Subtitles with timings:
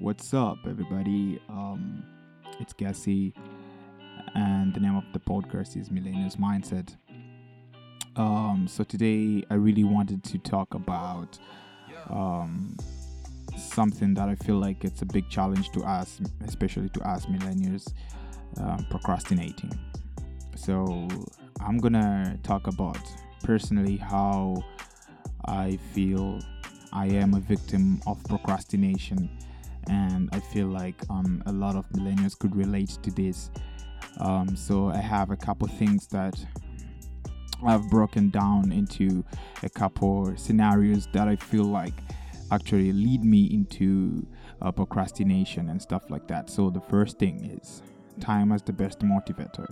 [0.00, 1.38] What's up, everybody?
[1.50, 2.02] Um,
[2.58, 3.34] it's Gassi,
[4.34, 6.96] and the name of the podcast is Millennials Mindset.
[8.16, 11.38] Um, so today, I really wanted to talk about
[12.08, 12.78] um,
[13.58, 17.92] something that I feel like it's a big challenge to us, especially to us millennials,
[18.56, 19.78] um, procrastinating.
[20.56, 21.08] So
[21.60, 22.96] I'm gonna talk about
[23.44, 24.64] personally how
[25.44, 26.40] I feel
[26.90, 29.28] I am a victim of procrastination,
[29.88, 33.50] and I feel like um, a lot of millennials could relate to this.
[34.18, 36.34] Um, so I have a couple things that
[37.64, 39.24] I've broken down into
[39.62, 41.94] a couple scenarios that I feel like
[42.50, 44.26] actually lead me into
[44.62, 46.50] uh, procrastination and stuff like that.
[46.50, 47.82] So the first thing is
[48.20, 49.68] time as the best motivator.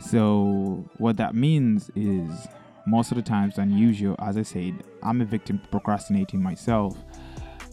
[0.00, 2.46] So what that means is
[2.86, 6.96] most of the times than usual, as I said, I'm a victim to procrastinating myself.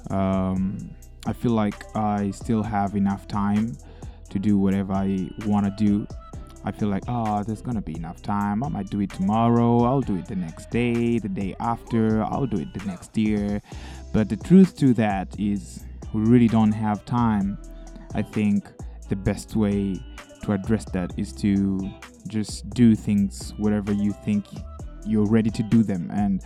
[0.10, 0.90] Um,
[1.26, 3.78] I feel like I still have enough time
[4.30, 6.08] to do whatever I want to do.
[6.64, 8.64] I feel like, oh, there's gonna be enough time.
[8.64, 9.84] I might do it tomorrow.
[9.84, 12.24] I'll do it the next day, the day after.
[12.24, 13.62] I'll do it the next year.
[14.14, 17.58] But the truth to that is, we really don't have time.
[18.16, 18.68] I think
[19.10, 19.96] the best way
[20.44, 21.92] to address that is to
[22.28, 24.46] just do things whatever you think
[25.06, 26.42] you're ready to do them and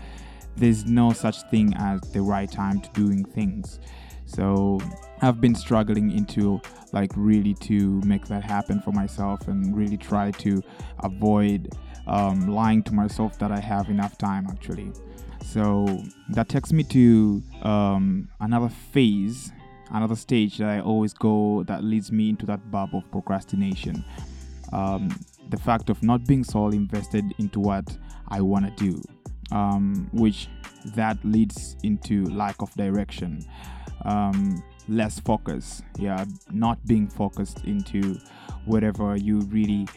[0.57, 3.79] there's no such thing as the right time to doing things
[4.29, 4.79] so
[5.21, 6.61] i've been struggling into
[6.93, 10.61] like really to make that happen for myself and really try to
[11.03, 11.69] avoid
[12.07, 14.91] um, lying to myself that i have enough time actually.
[15.45, 15.87] So
[16.29, 19.51] that takes me to um, another phase
[19.91, 24.05] another stage that i always go that leads me into that bubble of procrastination.
[24.71, 25.09] Um,
[25.49, 29.01] the fact of not being solely invested into what I want to do,
[29.51, 30.47] um, which
[30.93, 33.43] that leads into lack of direction,
[34.05, 35.81] um, less focus.
[35.97, 38.19] Yeah, not being focused into
[38.65, 39.87] whatever you really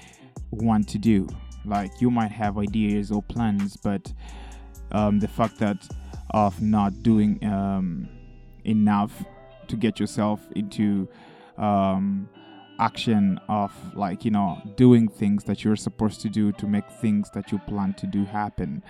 [0.50, 1.28] want to do.
[1.64, 4.12] Like you might have ideas or plans, but
[4.90, 5.88] um, the fact that
[6.30, 8.08] of not doing um,
[8.64, 9.24] enough
[9.68, 11.08] to get yourself into
[11.58, 12.28] um,
[12.78, 17.30] action of like you know doing things that you're supposed to do to make things
[17.34, 18.82] that you plan to do happen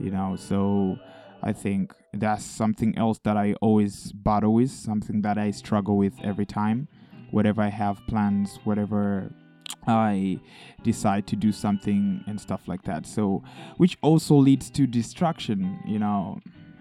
[0.00, 0.98] you know so
[1.42, 6.14] i think that's something else that i always battle with something that i struggle with
[6.22, 6.88] every time.
[7.30, 9.30] Whatever i have plans whatever
[9.86, 10.38] i
[10.82, 13.06] decide to do something and stuff like that.
[13.06, 13.42] So
[13.76, 16.38] which also leads to distraction you know.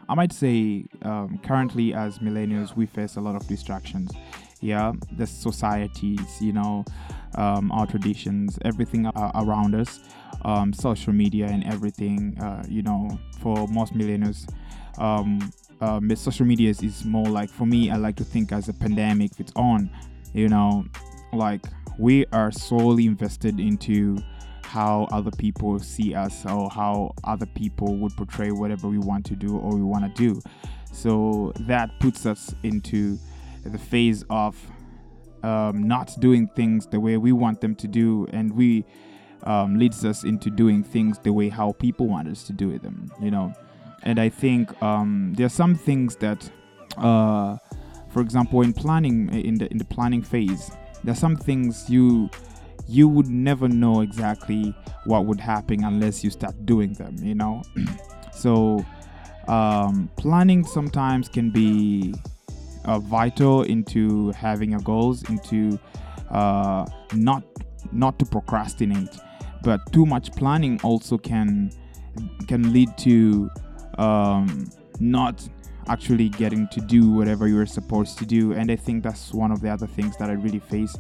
[0.10, 4.10] I might say um, currently as millennials we face a lot of distractions.
[4.62, 6.86] Yeah the societies you know
[7.36, 10.00] um, our traditions everything uh, around us
[10.44, 14.48] um, social media and everything uh, you know for most millennials
[14.98, 15.52] um,
[15.82, 18.74] um, social media is, is more like for me i like to think as a
[18.74, 19.90] pandemic it's on
[20.34, 20.84] you know
[21.34, 21.62] like
[22.00, 24.18] we are solely invested into
[24.68, 29.36] how other people see us or how other people would portray whatever we want to
[29.36, 30.42] do or we want to do.
[30.92, 33.18] So that puts us into
[33.64, 34.58] the phase of
[35.44, 38.86] um, not doing things the way we want them to do, and we
[39.44, 43.12] um, leads us into doing things the way how people want us to do them.
[43.22, 43.54] You know,
[44.04, 46.50] and I think um, there are some things that,
[46.98, 47.58] uh,
[48.10, 50.72] for example, in planning in the in the planning phase,
[51.04, 52.30] there are some things you
[52.88, 54.74] you would never know exactly
[55.06, 57.16] what would happen unless you start doing them.
[57.22, 57.62] You know,
[58.34, 58.86] so
[59.48, 62.14] um, planning sometimes can be
[62.88, 65.80] uh, vital into having your goals, into
[66.32, 67.44] uh, not
[67.92, 69.18] not to procrastinate.
[69.62, 71.72] But too much planning also can
[72.48, 73.50] can lead to
[73.98, 75.48] um, not
[75.90, 78.54] actually getting to do whatever you're supposed to do.
[78.54, 80.96] And I think that's one of the other things that I really face.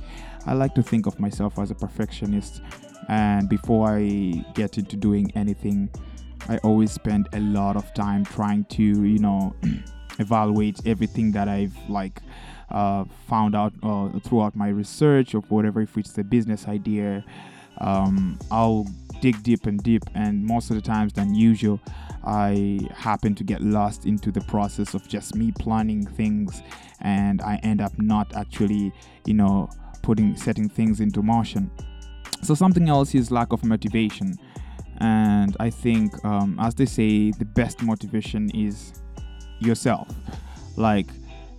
[0.45, 2.61] I like to think of myself as a perfectionist,
[3.09, 5.89] and before I get into doing anything,
[6.47, 9.55] I always spend a lot of time trying to, you know.
[10.19, 12.21] evaluate everything that I've like
[12.69, 15.81] uh, found out uh, throughout my research or whatever.
[15.81, 17.23] If it's a business idea,
[17.79, 18.87] um, I'll
[19.21, 21.79] dig deep and deep, and most of the times than usual,
[22.23, 26.61] I happen to get lost into the process of just me planning things,
[27.01, 28.91] and I end up not actually,
[29.25, 29.69] you know,
[30.01, 31.71] putting setting things into motion.
[32.43, 34.35] So something else is lack of motivation,
[34.97, 38.93] and I think, um, as they say, the best motivation is
[39.59, 40.07] yourself
[40.75, 41.07] like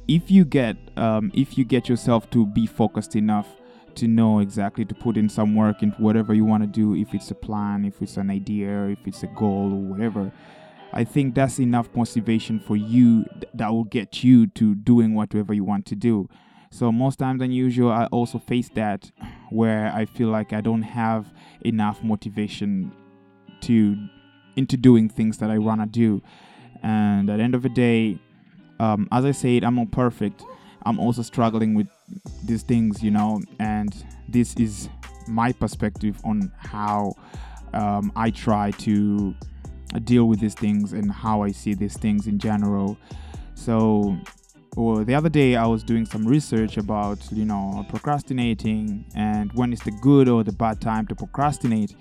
[0.07, 3.47] if you get um, if you get yourself to be focused enough
[3.95, 7.15] to know exactly to put in some work into whatever you want to do if
[7.15, 10.33] it's a plan if it's an idea if it's a goal or whatever
[10.93, 15.53] i think that's enough motivation for you th- that will get you to doing whatever
[15.53, 16.29] you want to do
[16.71, 19.11] So most times than usual, I also face that
[19.51, 21.33] where I feel like I don't have
[21.65, 22.93] enough motivation
[23.63, 23.97] to
[24.57, 26.21] into doing things that I wanna do.
[26.83, 28.19] And at the end of the day,
[28.81, 30.45] um, as I said, I'm not perfect.
[30.85, 31.89] I'm also struggling with
[32.45, 33.95] these things, you know, and
[34.29, 34.89] this is
[35.27, 37.15] my perspective on how
[37.75, 39.35] um, I try to
[40.05, 42.99] deal with these things and how I see these things in general.
[43.55, 44.17] So,
[44.77, 49.73] well, the other day I was doing some research about, you know, procrastinating and when
[49.73, 51.95] is the good or the bad time to procrastinate.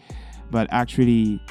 [0.51, 1.41] But actually,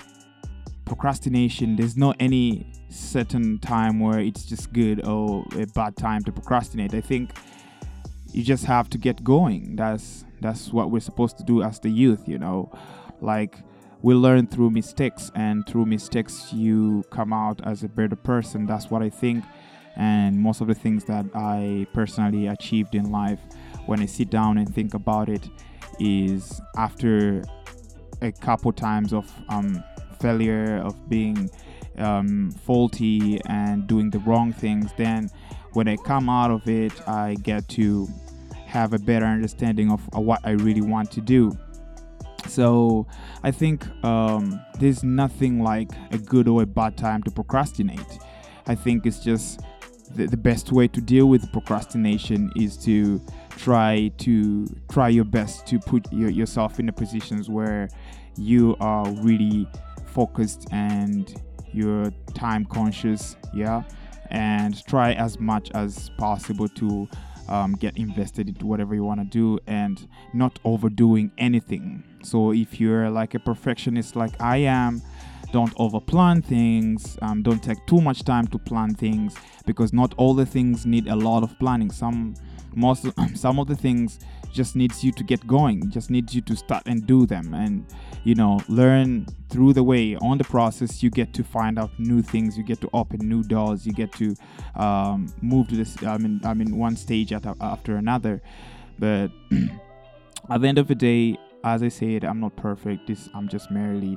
[0.87, 6.33] procrastination, there's not any certain time where it's just good or a bad time to
[6.33, 6.95] procrastinate.
[6.95, 7.33] I think
[8.33, 9.77] you just have to get going.
[9.77, 12.71] That's that's what we're supposed to do as the youth, you know.
[13.21, 13.59] Like
[14.03, 18.67] we learn through mistakes and through mistakes you come out as a better person.
[18.67, 19.45] That's what I think.
[19.97, 23.41] And most of the things that I personally achieved in life
[23.87, 25.49] when I sit down and think about it
[25.99, 27.43] is after
[28.21, 29.83] a couple times of um,
[30.21, 31.51] failure, of being
[31.99, 35.31] um, faulty and doing the wrong things, then
[35.73, 38.09] when I come out of it, I get to
[38.67, 41.57] have a better understanding of uh, what I really want to do.
[42.49, 43.07] So
[43.43, 48.19] I think um, there's nothing like a good or a bad time to procrastinate.
[48.67, 49.61] I think it's just
[50.15, 53.21] the, the best way to deal with procrastination is to
[53.51, 57.89] try to try your best to put your, yourself in the positions where
[58.37, 59.67] you are really
[60.17, 61.43] focused and
[61.73, 63.83] you're time conscious yeah
[64.31, 67.07] and try as much as possible to
[67.49, 72.03] um, get invested into whatever you want to do and not overdoing anything.
[72.23, 75.01] So if you're like a perfectionist like i am
[75.53, 80.33] don't overplan things um, don't take too much time to plan things because not all
[80.33, 81.91] the things need a lot of planning.
[81.91, 82.35] Some
[82.75, 84.21] most some of the things
[84.53, 87.53] just needs you to get going just needs you to start and do them.
[87.53, 87.85] And
[88.25, 90.17] you know learn through the way.
[90.17, 92.57] On the process you get to find out new things.
[92.57, 93.85] You get to open new doors.
[93.85, 94.35] You get to
[94.77, 98.41] um, move to this i mean i mean one stage after another.
[98.99, 99.31] But
[100.51, 103.09] at the end of the day as i said i'm not perfect.
[103.09, 104.17] This i'm just merely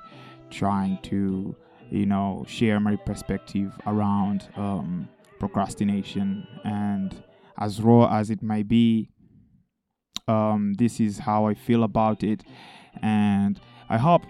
[0.50, 1.56] trying to
[1.90, 5.08] you know share my perspective around um,
[5.40, 6.48] procrastination.
[6.64, 7.24] And
[7.58, 9.10] as raw as it might be
[10.30, 12.44] um, this is how I feel about it,
[13.02, 13.60] and
[13.90, 14.24] I hope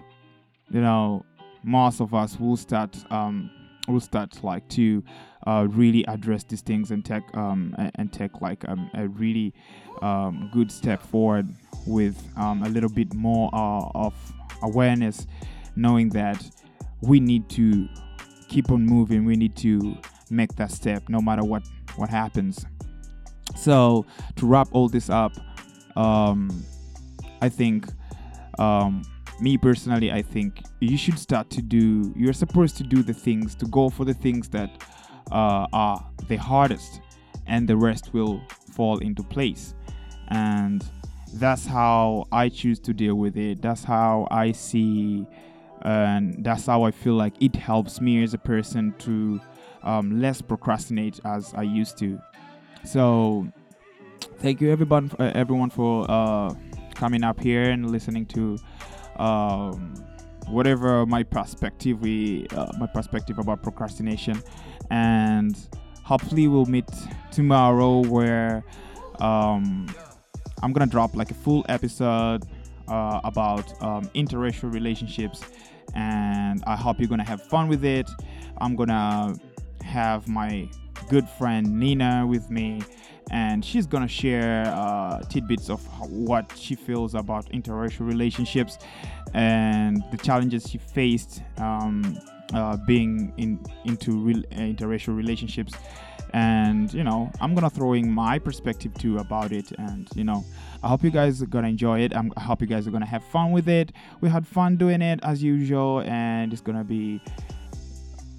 [0.70, 1.24] you know
[1.62, 3.50] most of us will start um,
[3.86, 5.04] will start like to
[5.46, 9.54] uh, really address these things and take um, and take like um, a really
[10.02, 11.46] um, good step forward
[11.86, 14.14] with um, a little bit more uh, of
[14.62, 15.26] awareness,
[15.76, 16.44] knowing that
[17.00, 17.88] we need to
[18.48, 19.24] keep on moving.
[19.24, 19.96] We need to
[20.30, 21.62] make that step no matter what
[21.96, 22.64] what happens.
[23.56, 24.06] So
[24.36, 25.32] to wrap all this up,
[25.96, 26.64] um,
[27.42, 27.88] I think,
[28.58, 29.02] um,
[29.40, 32.12] me personally, I think you should start to do.
[32.16, 34.70] You're supposed to do the things to go for the things that
[35.32, 37.00] uh, are the hardest,
[37.46, 38.40] and the rest will
[38.72, 39.74] fall into place.
[40.28, 40.84] And
[41.34, 43.62] that's how I choose to deal with it.
[43.62, 45.26] That's how I see,
[45.82, 49.40] and that's how I feel like it helps me as a person to
[49.82, 52.20] um, less procrastinate as I used to.
[52.84, 53.46] So
[54.40, 56.54] thank you everyone uh, everyone for uh,
[56.94, 58.58] coming up here and listening to
[59.16, 59.94] um,
[60.48, 64.42] whatever my perspective we uh, my perspective about procrastination
[64.90, 65.56] and
[66.04, 66.88] hopefully we'll meet
[67.30, 68.64] tomorrow where
[69.20, 69.86] um,
[70.62, 72.44] i'm gonna drop like a full episode
[72.88, 75.44] uh, about um, interracial relationships
[75.94, 78.08] and i hope you're gonna have fun with it.
[78.58, 79.34] I'm gonna
[79.82, 80.68] have my
[81.08, 82.82] good friend nina with me
[83.30, 88.78] and she's gonna share uh, tidbits of what she feels about interracial relationships
[89.34, 92.18] and the challenges she faced um,
[92.54, 95.74] uh, being in into real, uh, interracial relationships
[96.32, 100.44] and you know i'm gonna throw in my perspective too about it and you know
[100.82, 103.24] i hope you guys are gonna enjoy it i hope you guys are gonna have
[103.24, 107.20] fun with it we had fun doing it as usual and it's gonna be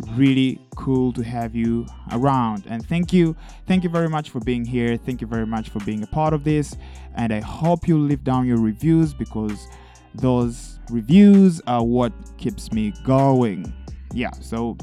[0.10, 2.66] really cool to have you around.
[2.68, 3.36] And thank you.
[3.68, 4.98] Thank you very much for being here.
[4.98, 6.76] Thank you very much for being a part of this.
[7.16, 9.68] And I hope you leave down your reviews because
[10.16, 13.74] those reviews are what keeps me going.
[14.14, 14.78] Yeah, so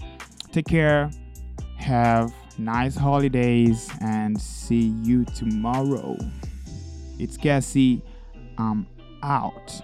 [0.52, 1.10] take care.
[1.76, 6.16] Have nice holidays and see you tomorrow.
[7.18, 8.02] It's Cassie.
[8.58, 8.86] I'm
[9.22, 9.80] out.